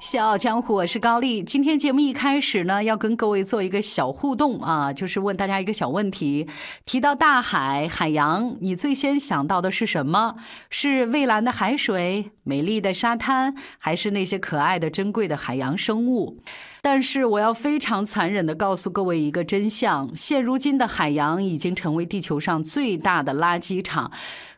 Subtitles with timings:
[0.00, 1.42] 笑傲江湖，我是高丽。
[1.42, 6.48] 今天节目一开始呢，要跟各位做一个小互动啊，就是问大家一个小问题：
[6.86, 10.36] 提到大海、海洋，你最先想到的是什么？
[10.70, 16.38] 是蔚蓝的海水、美丽的沙滩，还是那些可爱的、珍贵的海洋生物？
[16.80, 24.10] 但是我要非常残忍地告诉各位一个真相：现如今的海洋已经成为地球上最大的垃圾场。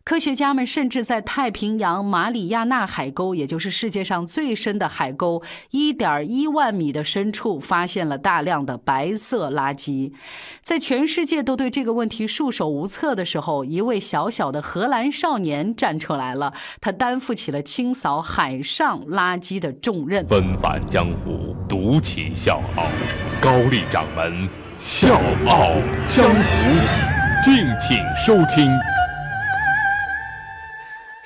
[0.04, 5.31] 科学家们甚至在太平洋马里亚纳海沟，也就是世界上最深的海沟，
[5.70, 10.12] 一点一万米的深处，发现了大量的白色垃圾。
[10.60, 20.26] 在全世界都对这个问题束手无策的时候，一位小小的荷兰少年站出来了，他担负起了清扫海上垃圾的重任。
[20.26, 22.84] 纷返江湖，独起笑傲，
[23.40, 25.70] 高丽掌门笑傲
[26.06, 28.91] 江湖，敬请收听。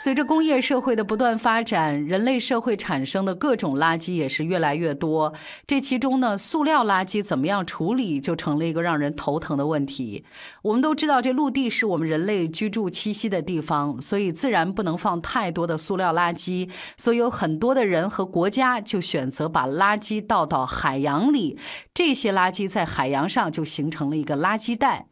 [0.06, 5.34] 随着工业社会的不断发展，人类社会产生的各种垃圾也是越来越多。
[5.66, 10.24] 这其中呢，塑料垃圾怎么样处理，就成了一个让人头疼的问题。
[10.62, 16.70] 我们都知道，这陆地是我们人类居住栖息的地方，所以自然不能放太多的塑料垃圾。
[16.96, 21.58] 所以有很多的人和国家就选择把垃圾倒到海洋里，
[21.92, 25.08] 这些垃圾在海洋上就形成了一个垃圾带。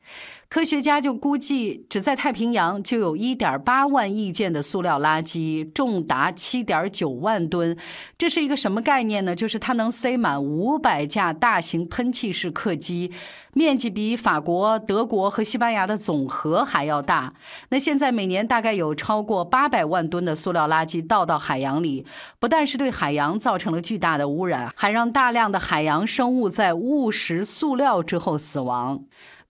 [0.55, 7.77] 科学家就估计，只在太平洋就有一点八万亿件的塑料垃圾，重达七点九万吨。
[8.17, 9.35] 这是一个什么概念呢？
[9.35, 13.11] 就是它能塞满五百架大型喷气式客机，
[13.55, 17.35] 面积比法国、德国和西班牙的总和还要大。
[17.71, 22.07] 那现在每年大概有超过八百万吨的塑料垃圾倒到海洋里，
[22.39, 29.03] 不但是对海洋造成了巨大的污染，还让大量的海洋生物在误食塑料之后死亡。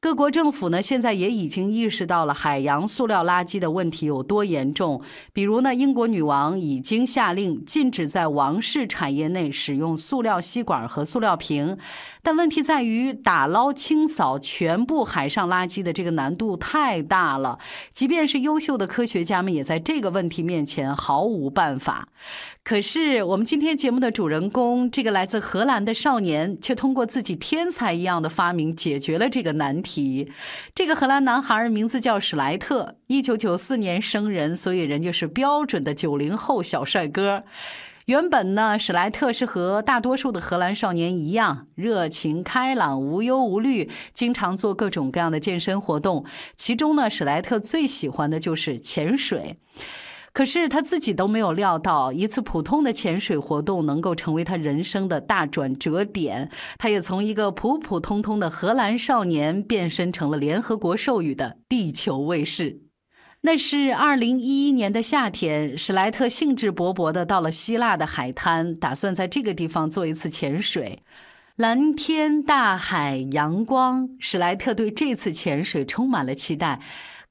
[0.04, 5.00] 各国政府呢，现在也已经意识到了海洋塑料垃圾的问题有多严重。
[5.32, 11.78] 比如呢，英国女王已经下令禁止在王室产业内使用塑料吸管和塑料瓶。
[12.22, 17.58] 但问题在于，打捞清扫全部海上垃圾的这个难度太大了。
[17.94, 22.08] 即便是优秀的科学家们，也在这个问题面前毫无办法。
[22.62, 30.30] 可是，我们今天节目的主人公，这个来自荷兰的少年，却通过自己天才一样的发明，解决了这个难题题。
[30.74, 37.44] 这个荷兰男孩名字叫史莱特，一九九四年生人，所以人家是标准的九零后小帅哥。
[38.06, 46.24] 原本呢，史莱特是和大多数的荷兰少年一样，热情开朗、无忧无虑，经常做各种各样的健身活动。
[46.56, 49.56] 其中呢，史莱特最喜欢的就是潜水。
[50.34, 56.50] 可是他自己都没有料到，一次普通的潜水活动能够成为他人生的大转折点。
[56.76, 62.80] 他也从一个普普通通的荷兰少年变身成了联合国授予的地球卫士。
[63.42, 71.04] 那是二零一一年的夏天，史莱特兴致勃勃地到了希腊的海滩，打算在这个地方做一次潜水。
[71.56, 76.80] 蓝天、大海、阳光，史莱特对这次潜水充满了期待。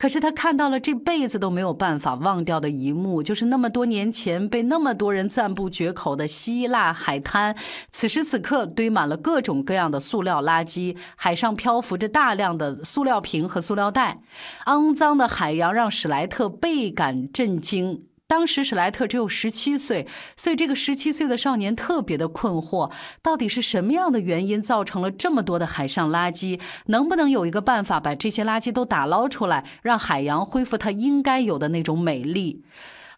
[0.04, 7.56] 可是他看到了这辈子都没有办法忘掉的一幕，就是那么多年前被那么多人赞不绝口的希腊海滩，
[7.90, 14.20] 此时此刻堆满了各种各样的塑料垃圾，海上漂浮着大量的塑料瓶和塑料袋，
[14.66, 18.08] 肮脏的海洋让史莱特倍感震惊。
[18.34, 26.60] 当时史莱特只有十七岁，所以这个十七岁的少年特别的困惑：到底是什么样的原因造成了这么多的海上垃圾？
[26.88, 32.64] 能不能有一个办法把这些垃圾都打捞出来，让海洋恢复它应该有的那种美丽？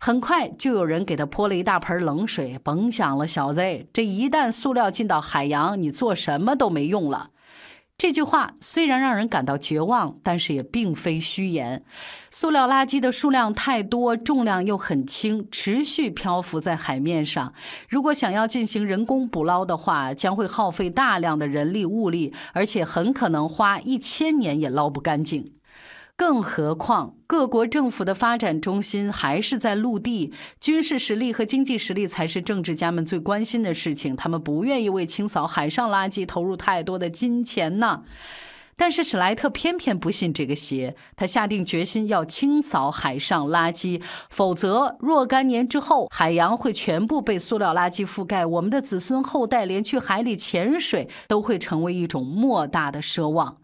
[0.02, 3.62] 很快就有人给他泼了一大盆冷水：“甭想了，小子，
[3.94, 7.30] 这一旦塑料进到海洋，你做什么都没用了。”
[7.98, 11.84] 这句话虽然让人感到绝望，但是也并非虚言。
[12.30, 17.54] 塑料垃圾的数量太多，重量又很轻，持续漂浮在海面上。
[17.88, 25.54] 如果想要进行人工捕捞的话，将会耗费大量的人力物力，而且很可能花一千年也捞不干净。
[26.18, 30.32] 更何况，各国政府的发展中心还是在陆地，
[30.62, 34.16] 军事实力和经济实力才是政治家们最关心的事情。
[34.16, 38.04] 他们不愿意为清扫海上垃圾投入太多的金钱呢。
[38.78, 53.58] 但是史莱特偏偏不信这个邪，他下定决心要清扫海上垃圾，否则若干年之后，海洋会全部被塑料垃圾覆盖，我们的子孙后代连去海里潜水都会成为一种莫大的奢望。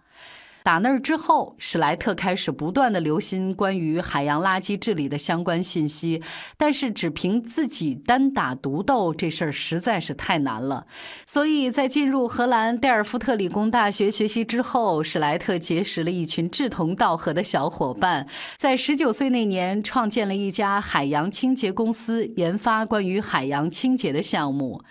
[0.63, 6.22] 打那儿之后，史莱特开始不断的留心关于海洋垃圾治理的相关信息，
[6.58, 10.86] 但是只凭自己单打独斗这事儿实在是太难了。
[11.25, 24.84] 所以在进入荷兰戴尔夫特理工大学学习之后，史莱特结识了一群志同道合的小伙伴，在十九岁那年创建了一家海洋清洁公司，研发关于海洋清洁的项目。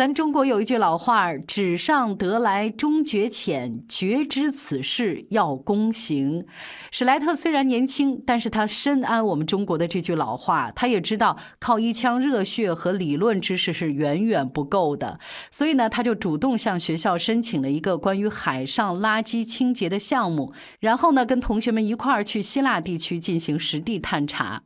[0.00, 6.46] 咱中国有一句老话纸上得来终觉浅，绝知此事要躬行。”
[6.90, 15.20] 史莱特虽然年轻，但是他深谙我们中国的这句老话，他也知道靠一腔热血和理论知识是远远不够的，
[15.50, 24.62] 所以呢，他就主动向学校申请了一个关于海上垃圾清洁的项目，然后呢，跟同学们一块儿去希腊地区进行实地探查。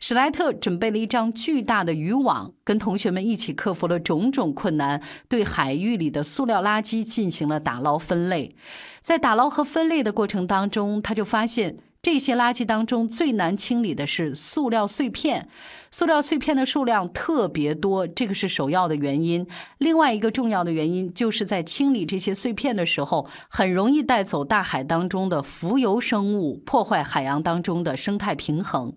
[0.00, 8.54] 史莱特准备了一张巨大的渔网，跟同学们一起克服了种种困难，对海域里的塑料垃圾进行了打捞分类。
[9.00, 11.78] 在打捞和分类的过程当中，他就发现。
[12.06, 15.48] 这些垃圾当中最难清理的是塑料碎片，
[15.90, 19.44] 塑料碎片的数量特别多，这个是首要的原因。
[19.78, 28.94] 另外一个重要的原因就是在清理这些碎片的时候，很容易带走大海当中的浮游生物，破坏海洋当中的生态平衡。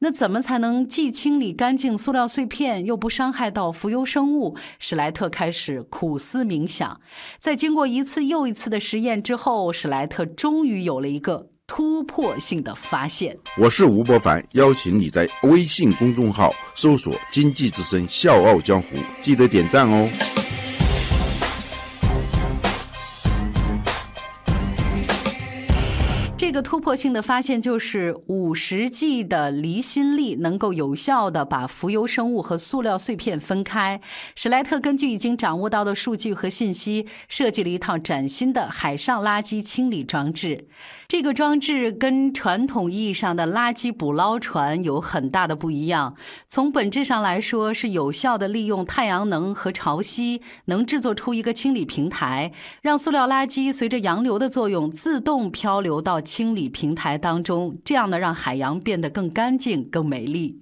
[0.00, 4.54] 那怎么才能既清理干净塑料碎片，又不伤害到浮游生物？
[4.78, 7.00] 史莱特开始苦思冥想，
[7.38, 11.48] 在经过一次又一次的实验之后，史莱特终于有了一个。
[11.70, 13.38] 突破性的发现。
[13.56, 18.88] 我是吴伯凡，邀请你在微信公众号搜索“经济之声笑傲江湖”，
[19.22, 20.39] 记得点赞哦。
[26.50, 34.00] 这个突破性的发现就是五十 G 的离心力能够有效的把浮游生物和塑料碎片分开。
[34.34, 40.66] 史莱特根据已经掌握到的数据和信息，设计了一套崭新的海上垃圾清理装置。
[41.06, 46.16] 这个装置跟传统意义上的垃圾捕捞船有很大的不一样。
[46.48, 52.50] 从本质上来说，是有效的利用太阳能和潮汐，能制作出一个清理平台，
[52.82, 60.58] 让塑料垃圾随着洋流的作用自动漂流到清理平台当中，这样呢，让海洋变得更干净、更美丽。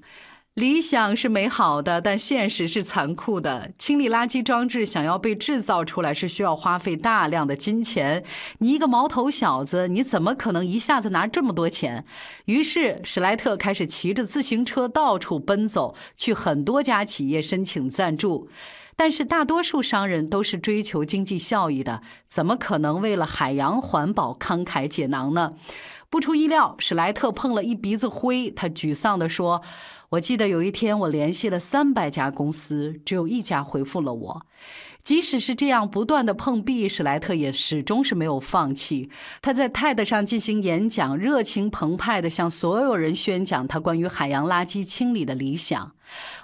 [0.58, 3.70] 理想是美好的，但现实是残酷的。
[3.78, 8.24] 清理垃圾装置想要被制造出来，是需要花费大量的金钱。
[8.58, 12.04] 你一个毛头小子，你怎么可能一下子拿这么多钱？
[12.46, 18.48] 于是史莱特开始骑着自行车到处奔走，去很多家企业申请赞助。
[18.96, 25.52] 但是大多数商人都是追求经济效益的，怎么可能为了海洋环保慷慨解囊呢？
[26.10, 28.50] 不出意料，史莱特碰了一鼻子灰。
[28.50, 29.60] 他沮丧地说
[30.10, 34.46] ：“我记得有一天，我联系了三百家公司，只有一家回复了我。”
[35.04, 39.08] 即使是这样不断的碰壁，史莱特也始终是没有放弃。
[39.40, 45.92] 他在 TED 上进行演讲，热情澎湃地向所有人宣讲他关于海洋垃圾清理的理想。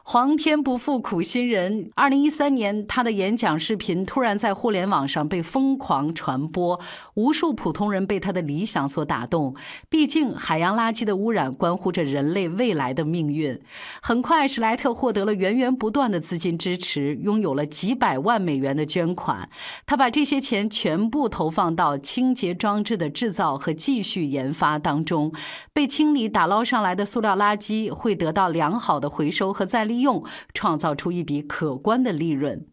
[0.02, 6.78] 皇天不负苦心人，二零一三年，他的演讲视频突然在互联网上被疯狂传播，
[7.14, 9.54] 无数普通人被他的理想所打动。
[9.88, 13.58] 毕竟，海洋垃圾的污染关乎着人类未来的命运。
[14.02, 18.53] 很快，史莱特获得了源源不断的资金支持，拥有了几百万美。
[18.54, 19.48] 美元的捐款，
[19.84, 25.32] 他把这些钱全部投放到清洁装置的制造和继续研发当中。
[25.72, 32.64] 被清理打捞上来的塑料垃圾会得到良好的回收和再利用，创造出一笔可观的利润。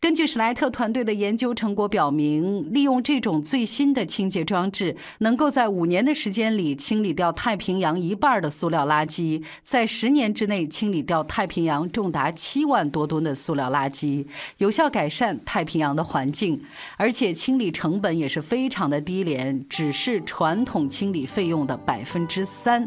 [0.00, 14.26] 根据史莱特团队的研究成果表明，利用这种最新的清洁装置，能够在五年的时间里清理掉太平洋一半的塑料垃圾，在十年之内清理掉太平洋重达七万多吨的塑料垃圾，
[14.58, 16.62] 有效改善太平洋的环境，
[16.98, 22.86] 而且清理成本也是非常的低廉，只是传统清理费用的百分之三。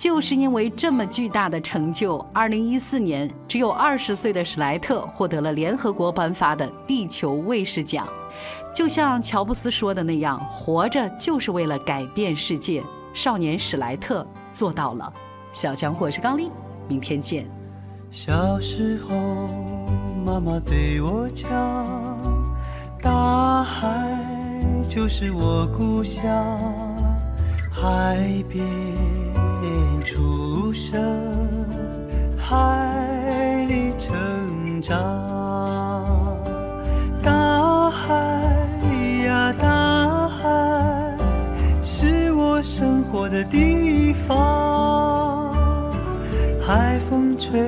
[0.00, 8.08] 就是因为这么巨大的成就，二零一四年，只有二十岁的史莱特获得了联合国颁发的地球卫士奖。
[8.74, 12.82] 就像乔布斯说的那样，活着就是为了改变世界。
[13.12, 15.12] 少年史莱特做到了。
[15.52, 16.50] 小强，我是高丽，
[16.88, 17.44] 明天见。
[18.10, 19.14] 小时候，
[20.24, 21.46] 妈妈对我讲，
[23.02, 24.16] 大海
[24.88, 26.24] 就是我故乡，
[27.70, 28.16] 海
[28.48, 29.29] 边。
[30.04, 31.00] 出生，
[32.36, 34.96] 海里成长，
[37.22, 38.14] 大海
[39.26, 41.16] 呀大海，
[41.82, 45.52] 是我生活的地方。
[46.66, 47.60] 海风吹，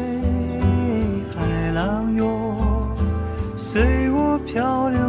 [1.36, 2.56] 海浪涌，
[3.56, 5.01] 随我漂流。